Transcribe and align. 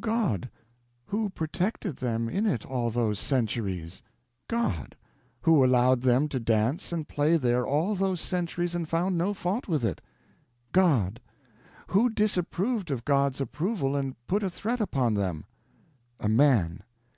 God. 0.00 0.48
Who 1.06 1.28
protected 1.28 1.96
them 1.96 2.28
in 2.28 2.46
it 2.46 2.64
all 2.64 2.88
those 2.92 3.18
centuries? 3.18 4.00
God. 4.46 4.94
Who 5.42 5.64
allowed 5.64 6.02
them 6.02 6.28
to 6.28 6.38
dance 6.38 6.92
and 6.92 7.08
play 7.08 7.36
there 7.36 7.66
all 7.66 7.96
those 7.96 8.20
centuries 8.20 8.76
and 8.76 8.88
found 8.88 9.18
no 9.18 9.34
fault 9.34 9.66
with 9.66 9.84
it? 9.84 10.00
God. 10.70 11.18
Who 11.88 12.10
disapproved 12.10 12.92
of 12.92 13.04
God's 13.04 13.40
approval 13.40 13.96
and 13.96 14.14
put 14.28 14.44
a 14.44 14.50
threat 14.50 14.80
upon 14.80 15.14
them? 15.14 15.46
A 16.20 16.28
man. 16.28 16.84